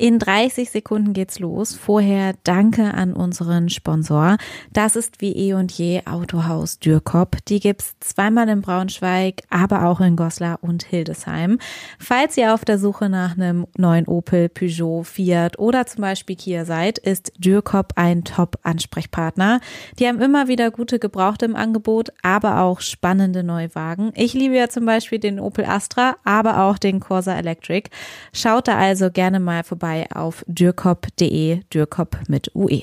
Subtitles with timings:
[0.00, 1.74] In 30 Sekunden geht's los.
[1.74, 4.36] Vorher danke an unseren Sponsor.
[4.72, 7.38] Das ist wie eh und je Autohaus Dürkop.
[7.48, 11.58] Die gibt's zweimal in Braunschweig, aber auch in Goslar und Hildesheim.
[11.98, 16.64] Falls ihr auf der Suche nach einem neuen Opel, Peugeot, Fiat oder zum Beispiel Kia
[16.64, 19.58] seid, ist Dürkop ein Top-Ansprechpartner.
[19.98, 24.12] Die haben immer wieder gute Gebrauchte im Angebot, aber auch spannende Neuwagen.
[24.14, 27.90] Ich liebe ja zum Beispiel den Opel Astra, aber auch den Corsa Electric.
[28.32, 32.82] Schaut da also gerne mal vorbei vorbei auf dürkop.de, Dürkop mit UE.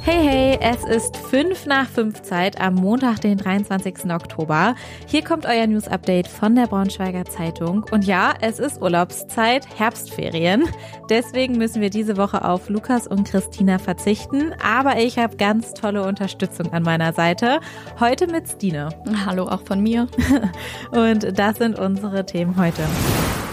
[0.00, 4.10] Hey, hey, es ist 5 nach 5 Zeit am Montag, den 23.
[4.10, 4.74] Oktober.
[5.06, 7.84] Hier kommt euer News-Update von der Braunschweiger Zeitung.
[7.90, 10.64] Und ja, es ist Urlaubszeit, Herbstferien.
[11.10, 14.54] Deswegen müssen wir diese Woche auf Lukas und Christina verzichten.
[14.64, 17.60] Aber ich habe ganz tolle Unterstützung an meiner Seite.
[18.00, 18.88] Heute mit Stine.
[19.26, 20.08] Hallo auch von mir.
[20.92, 22.82] und das sind unsere Themen heute.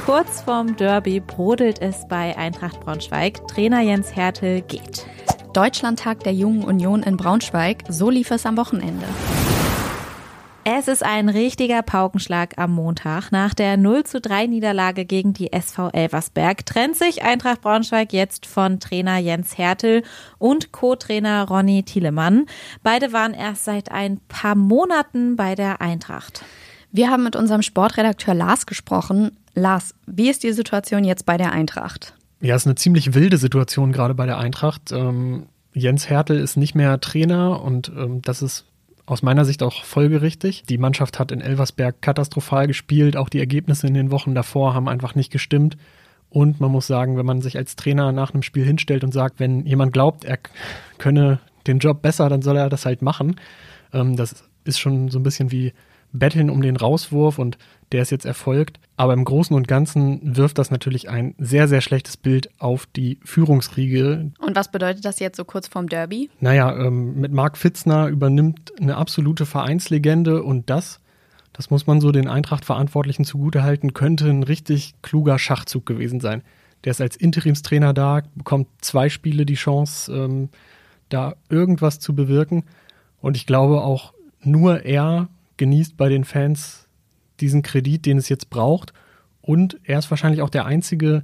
[0.05, 3.47] Kurz vorm Derby brodelt es bei Eintracht Braunschweig.
[3.47, 5.07] Trainer Jens Hertel geht.
[5.51, 9.07] Deutschlandtag der Jungen Union in Braunschweig, so lief es am Wochenende.
[10.63, 13.31] Es ist ein richtiger Paukenschlag am Montag.
[13.31, 18.45] Nach der 0 zu 3 Niederlage gegen die SV Elversberg trennt sich Eintracht Braunschweig jetzt
[18.45, 20.03] von Trainer Jens Hertel
[20.37, 22.45] und Co-Trainer Ronny Thielemann.
[22.83, 26.45] Beide waren erst seit ein paar Monaten bei der Eintracht.
[26.95, 29.31] Wir haben mit unserem Sportredakteur Lars gesprochen.
[29.53, 32.13] Lars, wie ist die Situation jetzt bei der Eintracht?
[32.39, 34.93] Ja, es ist eine ziemlich wilde Situation gerade bei der Eintracht.
[34.93, 38.63] Ähm, Jens Hertel ist nicht mehr Trainer und ähm, das ist
[39.07, 40.63] aus meiner Sicht auch folgerichtig.
[40.69, 43.17] Die Mannschaft hat in Elversberg katastrophal gespielt.
[43.17, 45.75] Auch die Ergebnisse in den Wochen davor haben einfach nicht gestimmt.
[46.29, 49.41] Und man muss sagen, wenn man sich als Trainer nach einem Spiel hinstellt und sagt,
[49.41, 50.39] wenn jemand glaubt, er
[50.97, 53.35] könne den Job besser, dann soll er das halt machen.
[53.91, 55.73] Ähm, das ist schon so ein bisschen wie
[56.19, 57.57] Betteln um den Rauswurf und
[57.91, 58.79] der ist jetzt erfolgt.
[58.97, 63.19] Aber im Großen und Ganzen wirft das natürlich ein sehr, sehr schlechtes Bild auf die
[63.23, 64.31] Führungsriege.
[64.39, 66.29] Und was bedeutet das jetzt so kurz vorm Derby?
[66.39, 70.99] Naja, ähm, mit Marc Fitzner übernimmt eine absolute Vereinslegende und das,
[71.53, 76.41] das muss man so den Eintracht-Verantwortlichen zugutehalten, könnte ein richtig kluger Schachzug gewesen sein.
[76.83, 80.49] Der ist als Interimstrainer da, bekommt zwei Spiele die Chance, ähm,
[81.09, 82.63] da irgendwas zu bewirken.
[83.21, 86.87] Und ich glaube auch nur er genießt bei den Fans
[87.39, 88.93] diesen Kredit, den es jetzt braucht.
[89.41, 91.23] Und er ist wahrscheinlich auch der Einzige,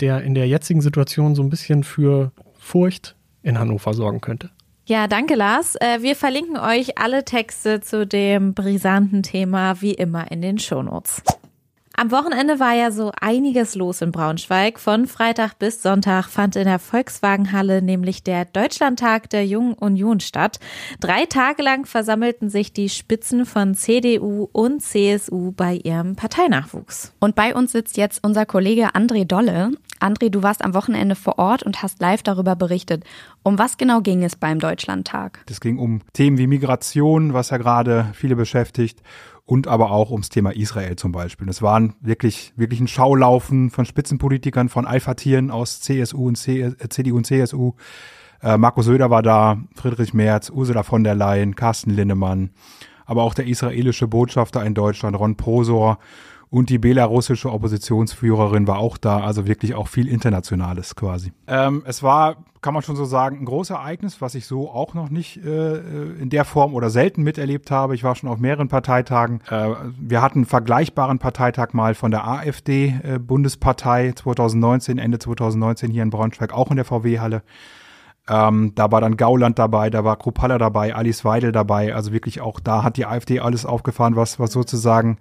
[0.00, 4.50] der in der jetzigen Situation so ein bisschen für Furcht in Hannover sorgen könnte.
[4.84, 5.76] Ja, danke Lars.
[5.76, 11.22] Äh, wir verlinken euch alle Texte zu dem brisanten Thema wie immer in den Shownotes.
[11.94, 14.78] Am Wochenende war ja so einiges los in Braunschweig.
[14.78, 20.58] Von Freitag bis Sonntag fand in der Volkswagenhalle nämlich der Deutschlandtag der Jungen Union statt.
[21.00, 27.12] Drei Tage lang versammelten sich die Spitzen von CDU und CSU bei ihrem Parteinachwuchs.
[27.20, 29.72] Und bei uns sitzt jetzt unser Kollege André Dolle.
[30.00, 33.04] André, du warst am Wochenende vor Ort und hast live darüber berichtet.
[33.44, 35.44] Um was genau ging es beim Deutschlandtag?
[35.48, 39.00] Es ging um Themen wie Migration, was ja gerade viele beschäftigt
[39.44, 41.48] und aber auch ums Thema Israel zum Beispiel.
[41.48, 46.88] Es waren wirklich, wirklich ein Schaulaufen von Spitzenpolitikern, von Alpha-Tieren aus CSU und C, äh,
[46.88, 47.72] CDU und CSU.
[48.40, 52.50] Äh, Markus Söder war da, Friedrich Merz, Ursula von der Leyen, Carsten Linnemann,
[53.04, 55.98] aber auch der israelische Botschafter in Deutschland, Ron Prosor
[56.52, 61.32] und die belarussische Oppositionsführerin war auch da, also wirklich auch viel Internationales quasi.
[61.46, 64.92] Ähm, es war, kann man schon so sagen, ein großes Ereignis, was ich so auch
[64.92, 65.76] noch nicht äh,
[66.20, 67.94] in der Form oder selten miterlebt habe.
[67.94, 69.40] Ich war schon auf mehreren Parteitagen.
[69.48, 76.02] Äh, wir hatten einen vergleichbaren Parteitag mal von der AfD-Bundespartei äh, 2019, Ende 2019 hier
[76.02, 77.44] in Braunschweig, auch in der VW-Halle.
[78.28, 81.94] Ähm, da war dann Gauland dabei, da war Kruppalla dabei, Alice Weidel dabei.
[81.94, 85.16] Also wirklich auch da hat die AfD alles aufgefahren, was, was sozusagen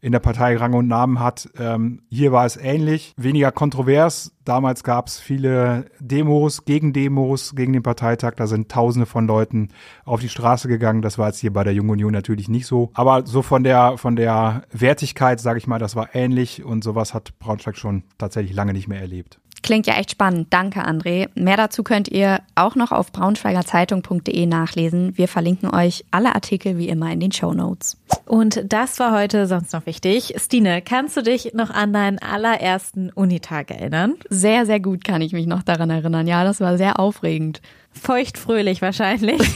[0.00, 1.48] in der Partei Rang und Namen hat.
[1.58, 4.32] Ähm, hier war es ähnlich, weniger kontrovers.
[4.44, 8.32] Damals gab es viele Demos, Gegendemos gegen den Parteitag.
[8.36, 9.68] Da sind Tausende von Leuten
[10.04, 11.02] auf die Straße gegangen.
[11.02, 12.90] Das war jetzt hier bei der Jungen Union natürlich nicht so.
[12.94, 17.14] Aber so von der von der Wertigkeit, sage ich mal, das war ähnlich und sowas
[17.14, 19.40] hat Braunschweig schon tatsächlich lange nicht mehr erlebt.
[19.62, 20.48] Klingt ja echt spannend.
[20.50, 21.28] Danke, André.
[21.34, 25.16] Mehr dazu könnt ihr auch noch auf braunschweigerzeitung.de nachlesen.
[25.16, 27.98] Wir verlinken euch alle Artikel wie immer in den Show Notes.
[28.26, 30.34] Und das war heute sonst noch wichtig.
[30.36, 34.14] Stine, kannst du dich noch an deinen allerersten Unitag erinnern?
[34.28, 36.26] Sehr, sehr gut kann ich mich noch daran erinnern.
[36.26, 37.60] Ja, das war sehr aufregend.
[37.92, 39.40] Feuchtfröhlich wahrscheinlich.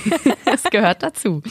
[0.46, 1.42] Es gehört dazu.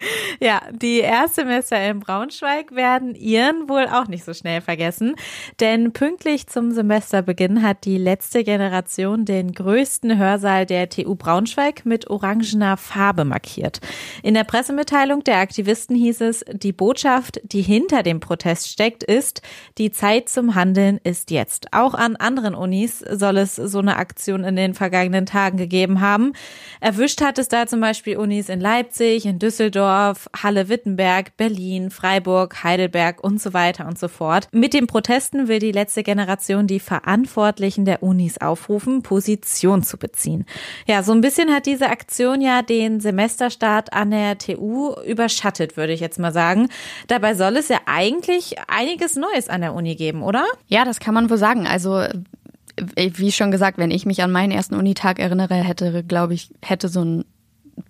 [0.40, 5.14] Ja, die Erstsemester in Braunschweig werden ihren wohl auch nicht so schnell vergessen,
[5.60, 12.08] denn pünktlich zum Semesterbeginn hat die letzte Generation den größten Hörsaal der TU Braunschweig mit
[12.08, 13.80] orangener Farbe markiert.
[14.22, 19.42] In der Pressemitteilung der Aktivisten hieß es, die Botschaft, die hinter dem Protest steckt, ist,
[19.78, 21.72] die Zeit zum Handeln ist jetzt.
[21.72, 26.32] Auch an anderen Unis soll es so eine Aktion in den vergangenen Tagen gegeben haben.
[26.80, 33.22] Erwischt hat es da zum Beispiel Unis in Leipzig, in Düsseldorf, Halle-Wittenberg, Berlin, Freiburg, Heidelberg
[33.22, 34.48] und so weiter und so fort.
[34.52, 40.44] Mit den Protesten will die letzte Generation die Verantwortlichen der Unis aufrufen, Position zu beziehen.
[40.86, 45.92] Ja, so ein bisschen hat diese Aktion ja den Semesterstart an der TU überschattet, würde
[45.92, 46.68] ich jetzt mal sagen.
[47.08, 50.44] Dabei soll es ja eigentlich einiges Neues an der Uni geben, oder?
[50.66, 51.66] Ja, das kann man wohl sagen.
[51.66, 52.04] Also
[52.94, 56.88] wie schon gesagt, wenn ich mich an meinen ersten Unitag erinnere, hätte, glaube ich, hätte
[56.88, 57.24] so ein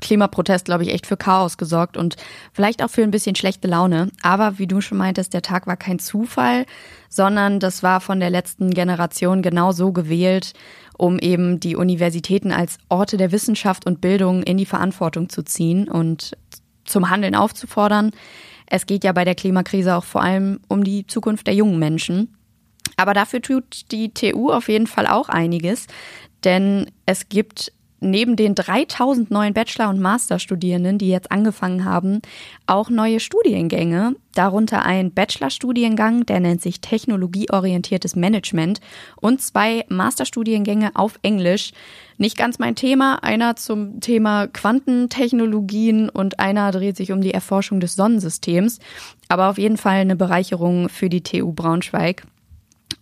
[0.00, 2.16] Klimaprotest, glaube ich, echt für Chaos gesorgt und
[2.52, 4.10] vielleicht auch für ein bisschen schlechte Laune.
[4.22, 6.66] Aber wie du schon meintest, der Tag war kein Zufall,
[7.08, 10.52] sondern das war von der letzten Generation genau so gewählt,
[10.96, 15.88] um eben die Universitäten als Orte der Wissenschaft und Bildung in die Verantwortung zu ziehen
[15.88, 16.36] und
[16.84, 18.10] zum Handeln aufzufordern.
[18.66, 22.36] Es geht ja bei der Klimakrise auch vor allem um die Zukunft der jungen Menschen.
[22.96, 25.86] Aber dafür tut die TU auf jeden Fall auch einiges,
[26.44, 32.20] denn es gibt neben den 3000 neuen Bachelor- und Masterstudierenden, die jetzt angefangen haben,
[32.66, 38.80] auch neue Studiengänge, darunter ein Bachelorstudiengang, der nennt sich Technologieorientiertes Management
[39.20, 41.72] und zwei Masterstudiengänge auf Englisch.
[42.16, 47.80] Nicht ganz mein Thema, einer zum Thema Quantentechnologien und einer dreht sich um die Erforschung
[47.80, 48.78] des Sonnensystems,
[49.28, 52.24] aber auf jeden Fall eine Bereicherung für die TU Braunschweig.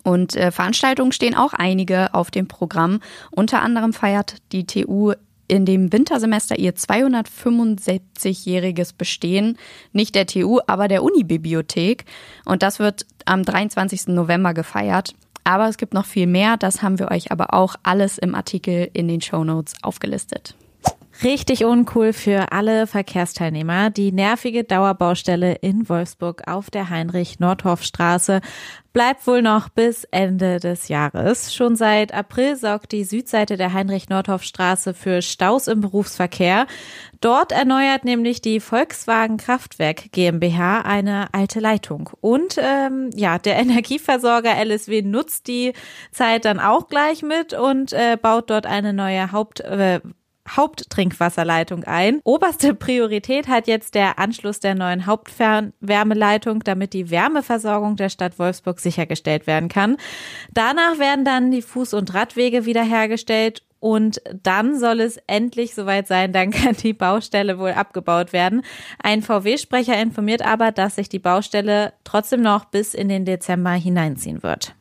[0.05, 3.01] Und äh, Veranstaltungen stehen auch einige auf dem Programm.
[3.31, 5.13] Unter anderem feiert die TU
[5.49, 9.59] in dem Wintersemester ihr 275-jähriges Bestehen,
[9.93, 12.05] nicht der TU, aber der Unibibliothek.
[12.45, 14.09] Und das wird am 23.
[14.09, 15.15] November gefeiert.
[15.45, 18.91] Aber es gibt noch viel mehr, das haben wir euch aber auch alles im Artikel
[18.93, 20.55] in den Show Notes aufgelistet.
[21.25, 23.91] Richtig uncool für alle Verkehrsteilnehmer.
[23.91, 28.41] Die nervige Dauerbaustelle in Wolfsburg auf der Heinrich-Nordhoff-Straße
[28.93, 31.53] bleibt wohl noch bis Ende des Jahres.
[31.53, 36.69] Schon seit April sorgt die Südseite der Heinrich-Nordhoff-Straße für Staus im Berufsverkehr.
[37.21, 42.11] Dort erneuert nämlich die Volkswagen Kraftwerk GmbH eine alte Leitung.
[42.21, 45.73] Und ähm, ja, der Energieversorger LSW nutzt die
[46.13, 49.99] Zeit dann auch gleich mit und äh, baut dort eine neue Haupt äh,
[50.57, 52.21] Haupttrinkwasserleitung ein.
[52.25, 58.81] Oberste Priorität hat jetzt der Anschluss der neuen Hauptfernwärmeleitung, damit die Wärmeversorgung der Stadt Wolfsburg
[58.81, 59.97] sichergestellt werden kann.
[60.53, 66.33] Danach werden dann die Fuß- und Radwege wiederhergestellt und dann soll es endlich soweit sein,
[66.33, 68.63] dann kann die Baustelle wohl abgebaut werden.
[69.03, 74.43] Ein VW-Sprecher informiert aber, dass sich die Baustelle trotzdem noch bis in den Dezember hineinziehen
[74.43, 74.75] wird.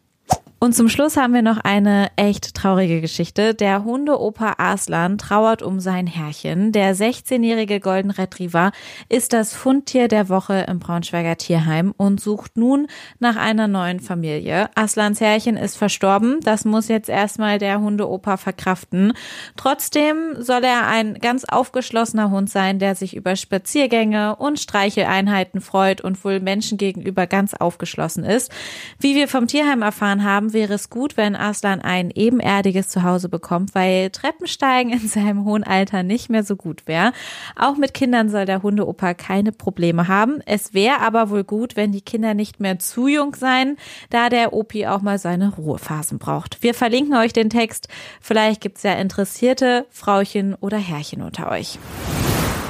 [0.60, 3.54] Und zum Schluss haben wir noch eine echt traurige Geschichte.
[3.54, 6.72] Der Hundeoper Aslan trauert um sein Herrchen.
[6.72, 8.72] Der 16-jährige Golden Retriever
[9.08, 12.88] ist das Fundtier der Woche im Braunschweiger Tierheim und sucht nun
[13.20, 14.72] nach einer neuen Familie.
[14.74, 16.40] Aslans Herrchen ist verstorben.
[16.42, 19.14] Das muss jetzt erstmal der Hundeoper verkraften.
[19.58, 26.02] Trotzdem soll er ein ganz aufgeschlossener Hund sein, der sich über Spaziergänge und Streicheleinheiten freut
[26.02, 28.52] und wohl Menschen gegenüber ganz aufgeschlossen ist.
[29.00, 33.30] Wie wir vom Tierheim erfahren haben, haben, wäre es gut, wenn Aslan ein ebenerdiges Zuhause
[33.30, 37.12] bekommt, weil Treppensteigen in seinem hohen Alter nicht mehr so gut wäre.
[37.56, 40.40] Auch mit Kindern soll der Hundeopa keine Probleme haben.
[40.46, 43.78] Es wäre aber wohl gut, wenn die Kinder nicht mehr zu jung seien,
[44.10, 46.64] da der Opi auch mal seine Ruhephasen braucht.
[46.64, 47.88] Wir verlinken euch den Text.
[48.22, 51.78] Vielleicht gibt es ja interessierte Frauchen oder Herrchen unter euch.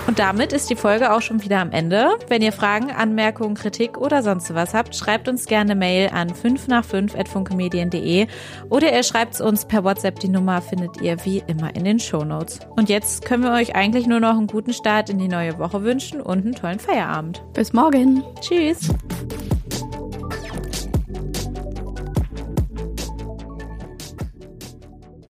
[0.07, 2.11] Und damit ist die Folge auch schon wieder am Ende.
[2.29, 6.69] Wenn ihr Fragen, Anmerkungen, Kritik oder sonst was habt, schreibt uns gerne Mail an 5
[6.69, 8.27] nach 5 funkemedien.de
[8.69, 10.19] oder ihr schreibt uns per WhatsApp.
[10.21, 12.61] Die Nummer findet ihr wie immer in den Show Notes.
[12.77, 15.83] Und jetzt können wir euch eigentlich nur noch einen guten Start in die neue Woche
[15.83, 17.43] wünschen und einen tollen Feierabend.
[17.53, 18.23] Bis morgen.
[18.39, 18.89] Tschüss.